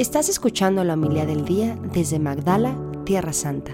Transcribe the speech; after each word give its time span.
Estás 0.00 0.30
escuchando 0.30 0.82
la 0.82 0.94
humildad 0.94 1.26
del 1.26 1.44
día 1.44 1.76
desde 1.92 2.18
Magdala, 2.18 2.74
Tierra 3.04 3.34
Santa. 3.34 3.72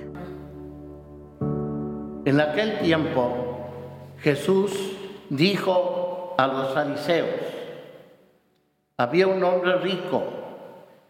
En 2.25 2.41
aquel 2.41 2.81
tiempo 2.81 3.60
Jesús 4.18 4.73
dijo 5.31 6.34
a 6.36 6.49
los 6.49 6.75
fariseos, 6.75 7.28
había 8.96 9.29
un 9.29 9.45
hombre 9.45 9.77
rico 9.77 10.25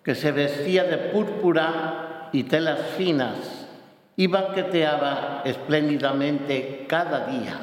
que 0.02 0.14
se 0.14 0.32
vestía 0.32 0.84
de 0.84 0.98
púrpura 0.98 2.28
y 2.32 2.42
telas 2.42 2.80
finas 2.98 3.68
y 4.16 4.26
banqueteaba 4.26 5.40
espléndidamente 5.46 6.84
cada 6.86 7.26
día. 7.26 7.56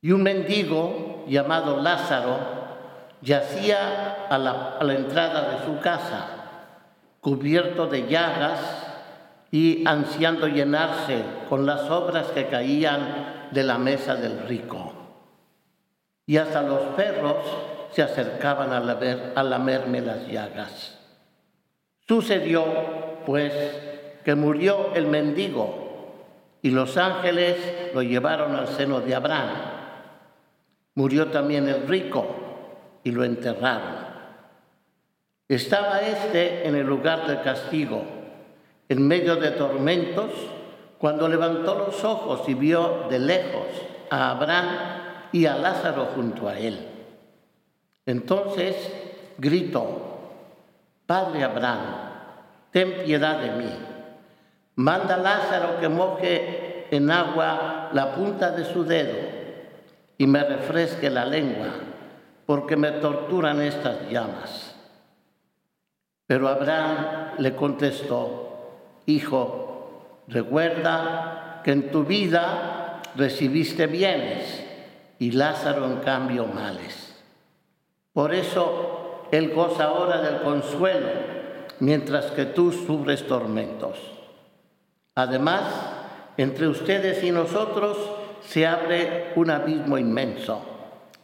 Y 0.00 0.12
un 0.12 0.22
mendigo 0.22 1.26
llamado 1.28 1.82
Lázaro 1.82 2.57
yacía 3.22 4.26
a 4.28 4.38
la, 4.38 4.94
entrada 4.94 5.50
de 5.50 5.66
su 5.66 5.80
casa, 5.80 6.26
cubierto 7.20 7.86
de 7.86 8.08
llagas 8.08 8.60
y 9.50 9.86
ansiando 9.86 10.46
llenarse 10.46 11.22
con 11.48 11.66
las 11.66 11.90
obras 11.90 12.28
que 12.28 12.46
caían 12.46 13.48
de 13.50 13.64
la 13.64 13.78
mesa 13.78 14.14
del 14.14 14.46
rico. 14.46 14.92
Y 16.26 16.36
hasta 16.36 16.62
los 16.62 16.80
perros 16.94 17.36
se 17.92 18.02
acercaban 18.02 18.72
a, 18.72 18.80
lamer, 18.80 19.32
a 19.34 19.42
lamerme 19.42 20.00
las 20.02 20.26
llagas. 20.28 20.98
Sucedió, 22.06 22.64
pues, 23.24 23.52
que 24.24 24.34
murió 24.34 24.94
el 24.94 25.06
mendigo 25.06 25.88
y 26.60 26.70
los 26.70 26.96
ángeles 26.98 27.56
lo 27.94 28.02
llevaron 28.02 28.54
al 28.54 28.68
seno 28.68 29.00
de 29.00 29.14
Abraham. 29.14 29.56
Murió 30.94 31.28
también 31.28 31.68
el 31.68 31.86
rico 31.88 32.47
y 33.04 33.10
lo 33.10 33.24
enterraron. 33.24 34.08
Estaba 35.48 36.02
éste 36.02 36.68
en 36.68 36.74
el 36.74 36.86
lugar 36.86 37.26
del 37.26 37.40
castigo, 37.40 38.02
en 38.88 39.06
medio 39.06 39.36
de 39.36 39.52
tormentos, 39.52 40.30
cuando 40.98 41.28
levantó 41.28 41.74
los 41.74 42.04
ojos 42.04 42.46
y 42.48 42.54
vio 42.54 43.06
de 43.08 43.18
lejos 43.18 43.66
a 44.10 44.32
Abraham 44.32 44.68
y 45.32 45.46
a 45.46 45.56
Lázaro 45.56 46.08
junto 46.14 46.48
a 46.48 46.58
él. 46.58 46.78
Entonces 48.04 48.76
gritó, 49.38 50.18
Padre 51.06 51.44
Abraham, 51.44 51.84
ten 52.70 53.04
piedad 53.04 53.38
de 53.38 53.50
mí. 53.52 53.70
Manda 54.74 55.14
a 55.14 55.18
Lázaro 55.18 55.80
que 55.80 55.88
moje 55.88 56.88
en 56.90 57.10
agua 57.10 57.88
la 57.92 58.14
punta 58.14 58.50
de 58.50 58.64
su 58.64 58.84
dedo 58.84 59.16
y 60.18 60.26
me 60.26 60.44
refresque 60.44 61.08
la 61.08 61.24
lengua 61.24 61.87
porque 62.48 62.78
me 62.78 62.92
torturan 62.92 63.60
estas 63.60 64.08
llamas. 64.08 64.74
Pero 66.26 66.48
Abraham 66.48 67.34
le 67.36 67.54
contestó, 67.54 69.02
Hijo, 69.04 70.22
recuerda 70.28 71.60
que 71.62 71.72
en 71.72 71.90
tu 71.90 72.04
vida 72.04 73.02
recibiste 73.16 73.86
bienes 73.86 74.64
y 75.18 75.32
Lázaro 75.32 75.84
en 75.84 75.96
cambio 75.96 76.46
males. 76.46 77.22
Por 78.14 78.34
eso 78.34 79.26
él 79.30 79.52
goza 79.52 79.84
ahora 79.84 80.22
del 80.22 80.40
consuelo, 80.40 81.10
mientras 81.80 82.30
que 82.30 82.46
tú 82.46 82.72
sufres 82.72 83.26
tormentos. 83.26 83.98
Además, 85.14 85.64
entre 86.38 86.66
ustedes 86.66 87.22
y 87.22 87.30
nosotros 87.30 87.98
se 88.40 88.66
abre 88.66 89.34
un 89.36 89.50
abismo 89.50 89.98
inmenso 89.98 90.77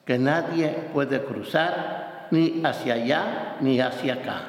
que 0.05 0.19
nadie 0.19 0.69
puede 0.93 1.23
cruzar 1.25 2.29
ni 2.31 2.63
hacia 2.65 2.95
allá 2.95 3.57
ni 3.61 3.81
hacia 3.81 4.15
acá. 4.15 4.43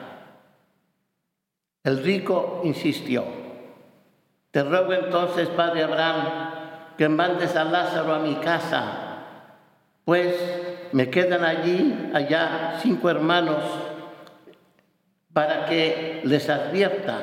El 1.84 2.04
rico 2.04 2.62
insistió, 2.64 3.24
te 4.52 4.64
ruego 4.64 4.94
entonces, 4.94 5.50
Padre 5.50 5.84
Abraham, 5.84 6.56
que 6.98 7.10
mandes 7.10 7.56
a 7.56 7.64
Lázaro 7.64 8.16
a 8.16 8.20
mi 8.20 8.36
casa, 8.36 8.84
pues 10.04 10.36
me 10.94 11.10
quedan 11.10 11.44
allí, 11.44 12.10
allá, 12.14 12.80
cinco 12.82 13.10
hermanos, 13.10 13.64
para 15.34 15.66
que 15.66 16.22
les 16.24 16.50
advierta 16.50 17.20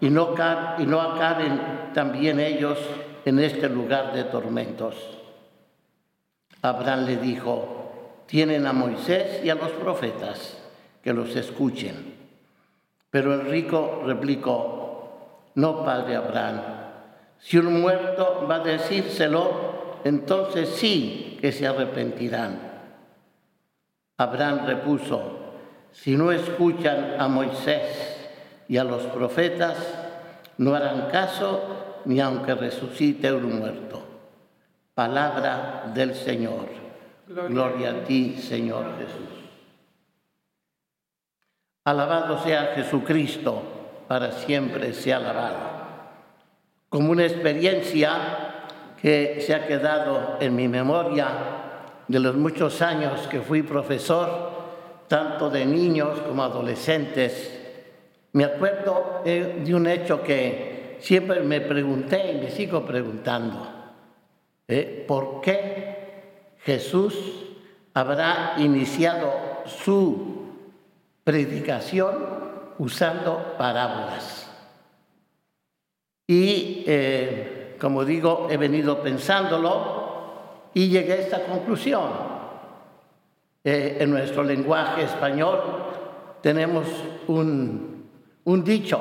y 0.00 0.10
no, 0.10 0.34
y 0.78 0.84
no 0.84 1.00
acaben 1.00 1.92
también 1.94 2.38
ellos 2.38 2.78
en 3.24 3.38
este 3.38 3.68
lugar 3.68 4.12
de 4.12 4.24
tormentos. 4.24 5.15
Abraham 6.68 7.06
le 7.06 7.16
dijo, 7.16 8.24
tienen 8.26 8.66
a 8.66 8.72
Moisés 8.72 9.44
y 9.44 9.50
a 9.50 9.54
los 9.54 9.70
profetas, 9.70 10.58
que 11.02 11.12
los 11.12 11.36
escuchen. 11.36 12.14
Pero 13.10 13.34
el 13.34 13.46
rico 13.46 14.02
replicó, 14.04 15.50
no, 15.54 15.84
padre 15.84 16.16
Abraham, 16.16 16.60
si 17.38 17.58
un 17.58 17.80
muerto 17.80 18.46
va 18.50 18.56
a 18.56 18.60
decírselo, 18.60 20.00
entonces 20.04 20.70
sí 20.70 21.38
que 21.40 21.52
se 21.52 21.66
arrepentirán. 21.66 22.58
Abraham 24.16 24.66
repuso, 24.66 25.38
si 25.92 26.16
no 26.16 26.32
escuchan 26.32 27.16
a 27.18 27.28
Moisés 27.28 28.28
y 28.68 28.76
a 28.76 28.84
los 28.84 29.02
profetas, 29.04 29.76
no 30.58 30.74
harán 30.74 31.10
caso 31.10 32.02
ni 32.06 32.20
aunque 32.20 32.54
resucite 32.54 33.32
un 33.32 33.58
muerto. 33.58 34.05
Palabra 34.96 35.92
del 35.92 36.14
Señor. 36.14 36.68
Gloria, 37.28 37.90
a 37.90 38.04
ti, 38.04 38.38
Señor 38.38 38.96
Jesús. 38.96 39.28
Alabado 41.84 42.42
sea 42.42 42.72
Jesucristo, 42.74 43.62
para 44.08 44.32
siempre 44.32 44.94
sea 44.94 45.18
alabado. 45.18 45.58
Como 46.88 47.10
una 47.10 47.26
experiencia 47.26 48.10
que 48.98 49.42
se 49.42 49.54
ha 49.54 49.66
quedado 49.66 50.38
en 50.40 50.56
mi 50.56 50.66
memoria 50.66 51.28
de 52.08 52.18
los 52.18 52.34
muchos 52.34 52.80
años 52.80 53.28
que 53.28 53.42
fui 53.42 53.62
profesor, 53.62 54.50
tanto 55.08 55.50
de 55.50 55.66
niños 55.66 56.20
como 56.20 56.42
adolescentes, 56.42 57.52
me 58.32 58.46
acuerdo 58.46 59.20
eh, 59.26 59.60
de 59.62 59.74
un 59.74 59.88
hecho 59.88 60.22
que 60.22 60.96
siempre 61.00 61.40
me 61.40 61.60
pregunté 61.60 62.32
y 62.32 62.38
me 62.38 62.50
sigo 62.50 62.86
preguntando. 62.86 63.75
¿Eh? 64.68 65.04
¿Por 65.06 65.40
qué 65.40 66.54
Jesús 66.58 67.14
habrá 67.94 68.54
iniciado 68.58 69.32
su 69.64 70.46
predicación 71.22 72.14
usando 72.78 73.54
parábolas? 73.56 74.50
Y, 76.26 76.82
eh, 76.86 77.76
como 77.80 78.04
digo, 78.04 78.48
he 78.50 78.56
venido 78.56 79.00
pensándolo 79.00 80.66
y 80.74 80.88
llegué 80.88 81.12
a 81.12 81.16
esta 81.16 81.44
conclusión. 81.44 82.10
Eh, 83.62 83.98
en 84.00 84.10
nuestro 84.10 84.42
lenguaje 84.42 85.04
español 85.04 85.60
tenemos 86.40 86.86
un, 87.28 88.08
un 88.44 88.64
dicho 88.64 89.00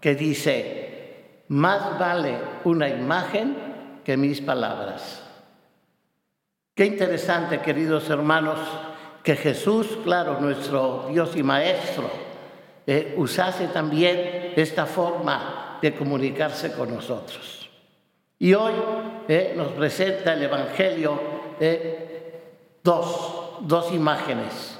que 0.00 0.14
dice, 0.14 1.44
más 1.48 1.98
vale 1.98 2.36
una 2.64 2.88
imagen 2.88 3.63
que 4.04 4.16
mis 4.16 4.40
palabras. 4.40 5.22
Qué 6.74 6.84
interesante, 6.86 7.60
queridos 7.60 8.10
hermanos, 8.10 8.58
que 9.22 9.36
Jesús, 9.36 9.98
claro, 10.04 10.40
nuestro 10.40 11.06
Dios 11.10 11.34
y 11.36 11.42
Maestro, 11.42 12.10
eh, 12.86 13.14
usase 13.16 13.68
también 13.68 14.52
esta 14.56 14.84
forma 14.84 15.78
de 15.80 15.94
comunicarse 15.94 16.72
con 16.72 16.94
nosotros. 16.94 17.70
Y 18.38 18.52
hoy 18.52 18.74
eh, 19.28 19.54
nos 19.56 19.68
presenta 19.68 20.34
el 20.34 20.42
Evangelio 20.42 21.18
eh, 21.58 22.42
dos, 22.82 23.58
dos 23.60 23.92
imágenes. 23.92 24.78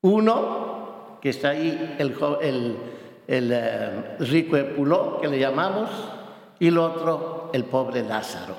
Uno, 0.00 1.18
que 1.20 1.28
está 1.28 1.50
ahí 1.50 1.96
el, 1.98 2.16
el, 2.40 2.78
el 3.28 4.18
rico 4.18 4.56
Epuló, 4.56 5.20
que 5.20 5.28
le 5.28 5.38
llamamos, 5.38 5.90
y 6.62 6.68
el 6.68 6.78
otro 6.78 7.50
el 7.52 7.64
pobre 7.64 8.04
Lázaro. 8.04 8.54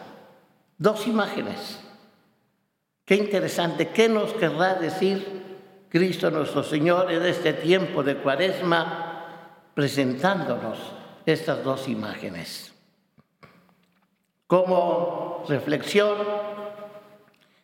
Dos 0.77 1.07
imágenes. 1.07 1.79
Qué 3.05 3.15
interesante, 3.15 3.91
¿qué 3.91 4.09
nos 4.09 4.33
querrá 4.33 4.73
decir 4.73 5.85
Cristo 5.87 6.29
nuestro 6.29 6.63
Señor 6.63 7.09
en 7.13 7.25
este 7.25 7.53
tiempo 7.53 8.03
de 8.03 8.17
cuaresma 8.17 9.69
presentándonos 9.73 10.79
estas 11.25 11.63
dos 11.63 11.87
imágenes? 11.87 12.73
Como 14.47 15.45
reflexión 15.47 16.17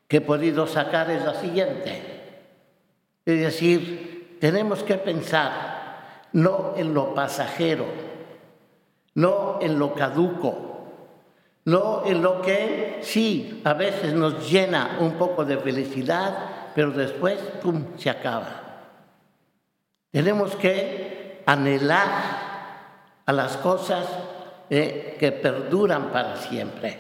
que 0.08 0.18
he 0.18 0.22
podido 0.22 0.68
sacar 0.68 1.12
es 1.12 1.26
la 1.26 1.34
siguiente. 1.34 2.02
Es 3.26 3.42
decir, 3.42 4.38
tenemos 4.40 4.84
que 4.84 4.96
pensar 4.96 6.30
no 6.32 6.76
en 6.78 6.94
lo 6.94 7.14
pasajero, 7.14 7.88
no 9.20 9.60
en 9.62 9.78
lo 9.78 9.94
caduco, 9.94 10.88
no 11.66 12.04
en 12.06 12.22
lo 12.22 12.42
que 12.42 13.00
sí, 13.02 13.62
a 13.66 13.74
veces 13.74 14.14
nos 14.14 14.50
llena 14.50 14.98
un 15.02 15.16
poco 15.16 15.44
de 15.44 15.58
felicidad, 15.58 16.72
pero 16.74 16.92
después, 16.92 17.38
¡pum!, 17.62 17.98
se 17.98 18.10
acaba. 18.10 18.48
Tenemos 20.10 20.56
que 20.56 21.44
anhelar 21.46 22.08
a 23.26 23.34
las 23.34 23.58
cosas 23.58 24.06
eh, 24.70 25.18
que 25.20 25.34
perduran 25.34 26.12
para 26.12 26.38
siempre. 26.38 26.98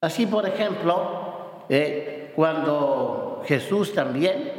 Así, 0.00 0.26
por 0.26 0.46
ejemplo, 0.46 1.64
eh, 1.68 2.32
cuando 2.36 3.42
Jesús 3.46 3.92
también, 3.92 4.52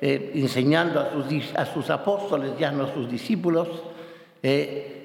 eh, 0.00 0.32
enseñando 0.36 1.00
a 1.00 1.10
sus, 1.10 1.54
a 1.54 1.66
sus, 1.66 1.90
apóstoles, 1.90 2.52
ya 2.58 2.72
no 2.72 2.84
a 2.84 2.94
sus 2.94 3.10
discípulos, 3.10 3.68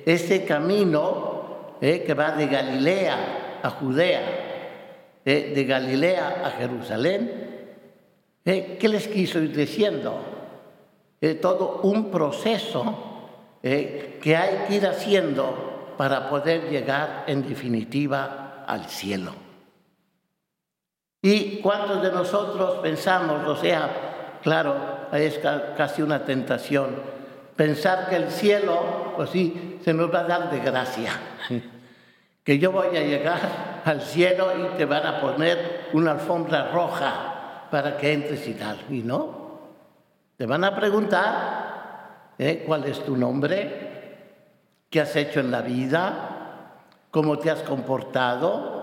ese 0.06 0.46
camino 0.46 1.78
que 1.82 2.14
va 2.14 2.32
de 2.32 2.48
Galilea 2.48 3.60
a 3.62 3.70
Judea, 3.72 4.22
de 5.26 5.66
Galilea 5.68 6.44
a 6.46 6.52
Jerusalén, 6.52 7.76
¿qué 8.44 8.88
les 8.88 9.08
quiso 9.08 9.40
ir 9.40 9.56
diciendo? 9.56 10.20
todo 11.42 11.80
un 11.84 12.12
proceso 12.12 13.16
que 13.62 14.36
hay 14.38 14.68
que 14.68 14.76
ir 14.76 14.86
haciendo 14.86 15.94
para 15.98 16.30
poder 16.30 16.70
llegar 16.70 17.24
en 17.28 17.48
definitiva 17.48 18.64
al 18.68 18.86
cielo. 18.86 19.32
¿Y 21.22 21.60
cuántos 21.62 22.04
de 22.04 22.12
nosotros 22.12 22.80
pensamos, 22.84 23.48
o 23.48 23.56
sea, 23.56 24.40
claro, 24.44 24.76
es 25.12 25.40
casi 25.76 26.04
una 26.04 26.24
tentación, 26.24 26.98
pensar 27.56 28.10
que 28.10 28.18
el 28.18 28.30
cielo, 28.30 29.14
pues 29.16 29.30
sí, 29.30 29.80
se 29.84 29.94
nos 29.94 30.14
va 30.14 30.22
a 30.22 30.24
dar 30.24 30.52
de 30.52 30.60
gracia, 30.60 31.12
que 32.44 32.60
yo 32.60 32.72
voy 32.72 32.96
a 32.96 33.02
llegar 33.02 33.82
al 33.86 34.02
cielo 34.02 34.52
y 34.58 34.78
te 34.78 34.86
van 34.86 35.06
a 35.06 35.22
poner 35.22 35.90
una 35.94 36.12
alfombra 36.12 36.72
roja 36.72 37.68
para 37.72 37.98
que 37.98 38.14
entres 38.14 38.48
y 38.48 38.54
tal, 38.54 38.80
y 38.90 39.02
no, 39.02 39.46
te 40.38 40.46
van 40.46 40.64
a 40.64 40.76
preguntar 40.76 42.34
¿eh? 42.38 42.64
cuál 42.66 42.86
es 42.86 43.04
tu 43.04 43.16
nombre, 43.16 43.94
qué 44.90 45.02
has 45.02 45.16
hecho 45.16 45.40
en 45.40 45.52
la 45.52 45.62
vida, 45.62 46.76
cómo 47.12 47.40
te 47.40 47.50
has 47.50 47.62
comportado, 47.62 48.76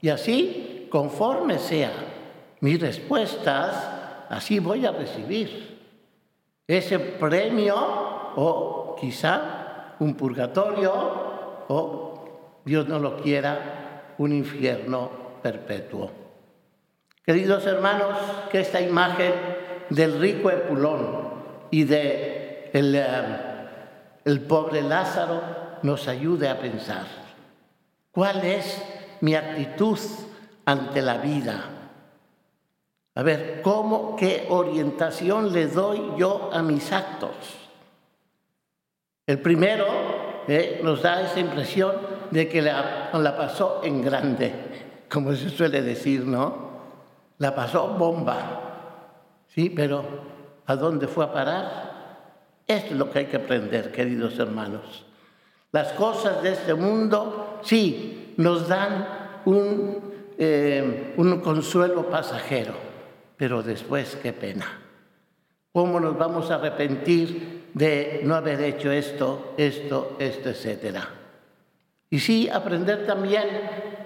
y 0.00 0.08
así, 0.08 0.88
conforme 0.90 1.58
sean 1.58 1.92
mis 2.60 2.80
respuestas, 2.80 3.88
así 4.28 4.58
voy 4.58 4.84
a 4.84 4.90
recibir 4.90 5.71
ese 6.78 6.98
premio 6.98 7.76
o 8.36 8.96
quizá 8.98 9.94
un 9.98 10.14
purgatorio 10.14 10.92
o, 11.68 12.60
Dios 12.64 12.86
no 12.88 12.98
lo 12.98 13.16
quiera, 13.16 14.14
un 14.18 14.32
infierno 14.32 15.10
perpetuo. 15.42 16.10
Queridos 17.24 17.66
hermanos, 17.66 18.18
que 18.50 18.60
esta 18.60 18.80
imagen 18.80 19.32
del 19.90 20.20
rico 20.20 20.50
Epulón 20.50 21.32
y 21.70 21.84
de 21.84 22.70
el, 22.72 22.94
eh, 22.94 23.04
el 24.24 24.40
pobre 24.42 24.82
Lázaro 24.82 25.40
nos 25.82 26.08
ayude 26.08 26.48
a 26.48 26.58
pensar, 26.60 27.06
¿cuál 28.12 28.44
es 28.44 28.82
mi 29.20 29.34
actitud 29.34 29.98
ante 30.64 31.02
la 31.02 31.18
vida? 31.18 31.81
A 33.14 33.22
ver, 33.22 33.60
¿cómo, 33.62 34.16
qué 34.16 34.46
orientación 34.48 35.52
le 35.52 35.66
doy 35.66 36.00
yo 36.16 36.50
a 36.52 36.62
mis 36.62 36.92
actos? 36.92 37.30
El 39.26 39.40
primero 39.40 39.86
eh, 40.48 40.80
nos 40.82 41.02
da 41.02 41.20
esa 41.22 41.38
impresión 41.38 41.92
de 42.30 42.48
que 42.48 42.62
la, 42.62 43.10
la 43.12 43.36
pasó 43.36 43.82
en 43.84 44.02
grande, 44.02 44.52
como 45.10 45.34
se 45.34 45.50
suele 45.50 45.82
decir, 45.82 46.24
¿no? 46.24 46.72
La 47.38 47.54
pasó 47.54 47.88
bomba. 47.88 48.60
Sí, 49.46 49.70
pero 49.70 50.04
¿a 50.66 50.74
dónde 50.76 51.06
fue 51.06 51.26
a 51.26 51.32
parar? 51.32 51.92
Esto 52.66 52.92
es 52.92 52.98
lo 52.98 53.10
que 53.10 53.20
hay 53.20 53.26
que 53.26 53.36
aprender, 53.36 53.92
queridos 53.92 54.38
hermanos. 54.38 55.04
Las 55.72 55.92
cosas 55.92 56.42
de 56.42 56.52
este 56.52 56.74
mundo, 56.74 57.60
sí, 57.62 58.34
nos 58.38 58.68
dan 58.68 59.40
un, 59.44 60.12
eh, 60.38 61.14
un 61.16 61.40
consuelo 61.40 62.08
pasajero, 62.08 62.74
pero 63.42 63.60
después 63.60 64.16
qué 64.22 64.32
pena. 64.32 64.78
¿Cómo 65.72 65.98
nos 65.98 66.16
vamos 66.16 66.48
a 66.52 66.54
arrepentir 66.54 67.70
de 67.74 68.20
no 68.22 68.36
haber 68.36 68.60
hecho 68.60 68.92
esto, 68.92 69.54
esto, 69.56 70.14
esto, 70.20 70.50
etcétera? 70.50 71.08
Y 72.08 72.20
sí, 72.20 72.48
aprender 72.48 73.04
también 73.04 73.42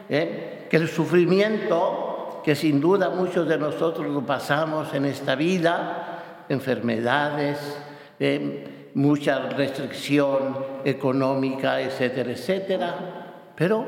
¿eh? 0.08 0.66
que 0.70 0.78
el 0.78 0.88
sufrimiento, 0.88 2.40
que 2.42 2.54
sin 2.54 2.80
duda 2.80 3.10
muchos 3.10 3.46
de 3.46 3.58
nosotros 3.58 4.06
lo 4.06 4.24
pasamos 4.24 4.94
en 4.94 5.04
esta 5.04 5.34
vida, 5.34 6.46
enfermedades, 6.48 7.58
mucha 8.94 9.50
restricción 9.50 10.56
económica, 10.82 11.82
etcétera, 11.82 12.32
etcétera. 12.32 13.52
Pero 13.54 13.84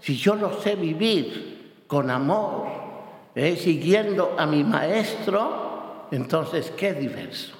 si 0.00 0.16
yo 0.16 0.34
lo 0.34 0.60
sé 0.60 0.74
vivir 0.74 1.84
con 1.86 2.10
amor, 2.10 2.79
¿eh? 3.34 3.56
siguiendo 3.56 4.34
a 4.38 4.46
mi 4.46 4.64
maestro, 4.64 6.06
entonces 6.10 6.72
qué 6.76 6.94
diverso. 6.94 7.56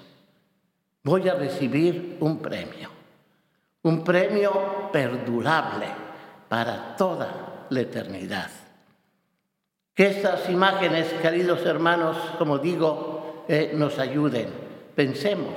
Voy 1.03 1.29
a 1.29 1.35
recibir 1.35 2.17
un 2.21 2.39
premio, 2.39 2.91
un 3.83 4.05
premio 4.05 4.91
perdurable 4.93 5.87
para 6.49 6.97
toda 6.97 7.67
la 7.71 7.81
eternidad. 7.81 8.51
Que 9.95 10.09
estas 10.09 10.49
imágenes, 10.51 11.13
queridos 11.23 11.65
hermanos, 11.65 12.17
como 12.39 12.59
digo, 12.59 13.45
eh, 13.49 13.73
nos 13.75 13.99
ayuden. 13.99 14.49
Pensemos 14.95 15.55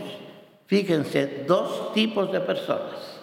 Fíjense, 0.74 1.44
dos 1.46 1.94
tipos 1.94 2.32
de 2.32 2.40
personas, 2.40 3.20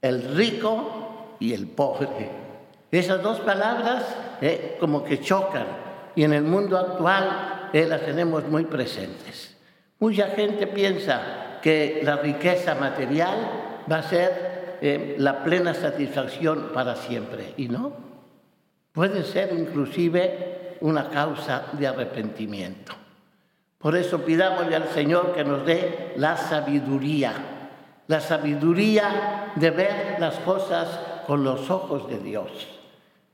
el 0.00 0.34
rico 0.34 1.36
y 1.38 1.52
el 1.52 1.66
pobre. 1.66 2.30
Esas 2.90 3.22
dos 3.22 3.40
palabras 3.40 4.04
eh, 4.40 4.78
como 4.80 5.04
que 5.04 5.20
chocan 5.20 5.66
y 6.14 6.24
en 6.24 6.32
el 6.32 6.42
mundo 6.42 6.78
actual 6.78 7.70
eh, 7.72 7.86
las 7.86 8.02
tenemos 8.02 8.44
muy 8.48 8.64
presentes. 8.64 9.56
Mucha 9.98 10.28
gente 10.28 10.66
piensa 10.66 11.58
que 11.62 12.00
la 12.02 12.16
riqueza 12.16 12.74
material 12.74 13.84
va 13.90 13.98
a 13.98 14.02
ser 14.02 14.78
eh, 14.80 15.16
la 15.18 15.44
plena 15.44 15.74
satisfacción 15.74 16.70
para 16.72 16.96
siempre 16.96 17.54
y 17.56 17.68
no. 17.68 17.92
Puede 18.92 19.22
ser 19.24 19.52
inclusive 19.52 20.78
una 20.80 21.10
causa 21.10 21.66
de 21.72 21.86
arrepentimiento. 21.86 22.94
Por 23.78 23.96
eso 23.96 24.22
pidámosle 24.22 24.76
al 24.76 24.88
Señor 24.88 25.32
que 25.32 25.44
nos 25.44 25.64
dé 25.64 26.14
la 26.16 26.36
sabiduría, 26.36 27.32
la 28.08 28.20
sabiduría 28.20 29.52
de 29.54 29.70
ver 29.70 30.16
las 30.18 30.36
cosas 30.40 30.88
con 31.26 31.44
los 31.44 31.70
ojos 31.70 32.08
de 32.08 32.18
Dios. 32.18 32.79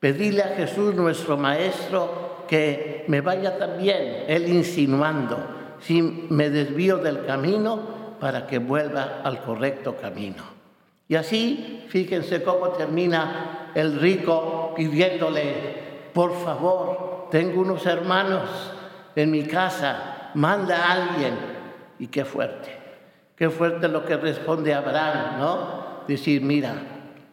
Pedirle 0.00 0.43
a 0.43 0.57
Jesús, 0.57 0.95
nuestro 0.95 1.37
Maestro, 1.37 2.45
que 2.49 3.05
me 3.09 3.21
vaya 3.21 3.59
también, 3.59 4.25
Él 4.29 4.49
insinuando, 4.49 5.38
si 5.81 6.03
me 6.03 6.50
desvío 6.50 6.99
del 6.99 7.25
camino, 7.25 7.97
para 8.21 8.47
que 8.47 8.59
vuelva 8.59 9.21
al 9.23 9.41
correcto 9.43 9.97
camino. 9.97 10.43
Y 11.09 11.15
así, 11.15 11.85
fíjense 11.88 12.43
cómo 12.43 12.71
termina 12.71 13.71
el 13.75 14.00
rico 14.00 14.73
pidiéndole, 14.76 16.11
por 16.12 16.35
favor, 16.43 17.29
tengo 17.31 17.61
unos 17.61 17.87
hermanos 17.87 18.49
en 19.15 19.31
mi 19.31 19.45
casa, 19.45 20.31
manda 20.35 20.76
a 20.76 20.93
alguien. 20.93 21.35
Y 21.99 22.09
qué 22.09 22.25
fuerte, 22.25 22.71
qué 23.37 23.50
fuerte 23.50 23.88
lo 23.88 24.05
que 24.05 24.17
responde 24.17 24.75
Abraham, 24.75 25.38
¿no? 25.38 25.87
Decir, 26.09 26.43
mira, 26.43 26.75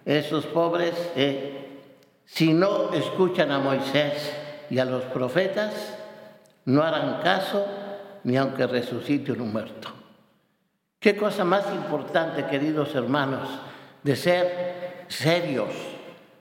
esos 0.06 0.46
pobres, 0.46 0.94
eh, 1.16 1.73
si 2.26 2.54
no 2.54 2.94
escuchan 2.94 3.52
a 3.52 3.60
Moisés 3.60 4.34
y 4.70 4.80
a 4.80 4.86
los 4.86 5.04
profetas, 5.06 5.98
no 6.66 6.82
harán 6.82 7.22
caso 7.22 7.66
ni 8.24 8.38
aunque 8.38 8.68
resucite 8.68 9.32
un 9.32 9.52
muerto. 9.52 9.90
Qué 11.00 11.18
cosa 11.18 11.44
más 11.44 11.66
importante, 11.74 12.46
queridos 12.46 12.96
hermanos, 12.96 13.50
de 14.04 14.16
ser 14.16 15.06
serios 15.10 15.70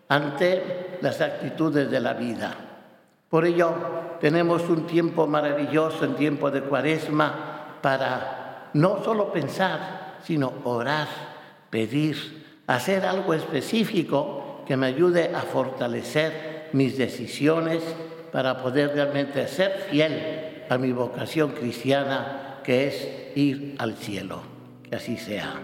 ante 0.08 0.98
las 1.00 1.20
actitudes 1.20 1.90
de 1.90 2.00
la 2.00 2.12
vida. 2.12 2.54
Por 3.28 3.44
ello, 3.44 3.74
tenemos 4.20 4.68
un 4.68 4.86
tiempo 4.86 5.26
maravilloso, 5.26 6.04
en 6.04 6.14
tiempo 6.14 6.50
de 6.50 6.62
cuaresma, 6.62 7.78
para 7.80 8.70
no 8.74 9.02
solo 9.02 9.32
pensar, 9.32 10.18
sino 10.22 10.52
orar, 10.64 11.08
pedir, 11.70 12.60
hacer 12.66 13.04
algo 13.04 13.34
específico 13.34 14.51
que 14.66 14.76
me 14.76 14.87
ayude 14.87 15.35
a 15.35 15.40
fortalecer 15.42 16.69
mis 16.73 16.97
decisiones 16.97 17.83
para 18.31 18.62
poder 18.62 18.92
realmente 18.95 19.47
ser 19.47 19.73
fiel 19.90 20.64
a 20.69 20.78
mi 20.78 20.92
vocación 20.92 21.50
cristiana, 21.50 22.61
que 22.64 22.88
es 22.88 23.09
ir 23.35 23.75
al 23.78 23.95
cielo. 23.95 24.40
Que 24.83 24.97
así 24.97 25.16
sea. 25.16 25.61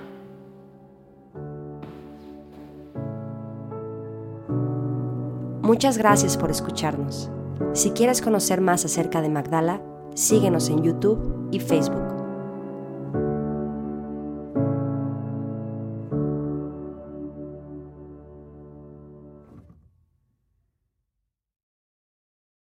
Muchas 5.62 5.98
gracias 5.98 6.38
por 6.38 6.50
escucharnos. 6.50 7.30
Si 7.74 7.90
quieres 7.90 8.22
conocer 8.22 8.60
más 8.62 8.84
acerca 8.86 9.20
de 9.20 9.28
Magdala, 9.28 9.82
síguenos 10.14 10.70
en 10.70 10.82
YouTube 10.82 11.48
y 11.52 11.60
Facebook. 11.60 12.07